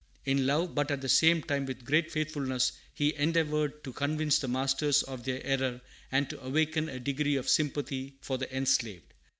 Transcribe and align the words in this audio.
"]In 0.25 0.47
love, 0.47 0.73
but 0.73 0.89
at 0.89 1.01
the 1.01 1.07
same 1.07 1.43
time 1.43 1.67
with 1.67 1.85
great 1.85 2.11
faithfulness, 2.11 2.71
he 2.91 3.13
endeavored 3.13 3.83
to 3.83 3.93
convince 3.93 4.39
the 4.39 4.47
masters 4.47 5.03
of 5.03 5.25
their 5.25 5.45
error, 5.45 5.79
and 6.11 6.27
to 6.31 6.41
awaken 6.43 6.89
a 6.89 6.99
degree 6.99 7.35
of 7.35 7.47
sympathy 7.47 8.15
for 8.19 8.39
the 8.39 8.51
enslaved. 8.57 9.13